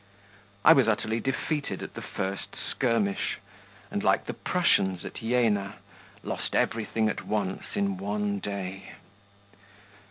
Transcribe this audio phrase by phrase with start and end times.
[0.65, 3.37] I was utterly defeated at the first skirmish,
[3.91, 5.75] and, like the Prussians at Jena,
[6.23, 8.93] lost everything at once in one day.